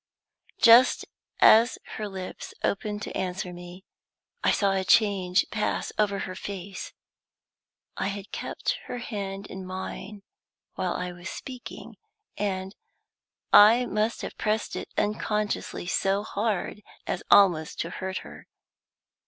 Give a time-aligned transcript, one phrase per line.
[0.57, 1.05] Just
[1.41, 3.85] as her lips opened to answer me
[4.43, 6.91] I saw a change pass over her face.
[7.97, 10.23] I had kept her hand in mine
[10.73, 11.97] while I was speaking,
[12.35, 12.75] and
[13.53, 18.47] I must have pressed it unconsciously so hard as almost to hurt her.